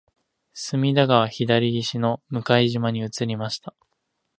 [0.53, 3.75] 隅田川左岸の向島に移りました